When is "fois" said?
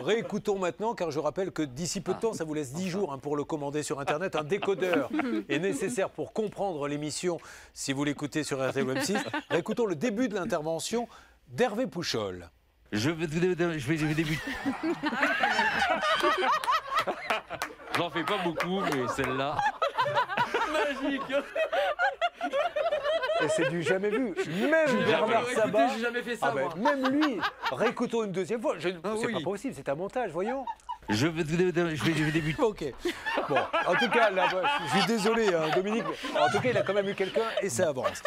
28.60-28.74